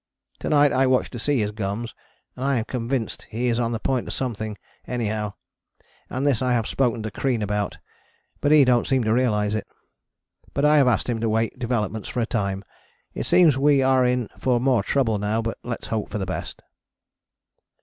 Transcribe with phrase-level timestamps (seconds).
[0.39, 1.93] To night I watched to see his gums,
[2.35, 5.33] and I am convinced he is on the point of something anyhow,
[6.09, 7.77] and this I have spoken to Crean about,
[8.39, 9.67] but he dont seem to realise it.
[10.55, 12.63] But I have asked him to wait developments for a time.
[13.13, 16.63] It seems we are in for more trouble now, but lets hope for the best.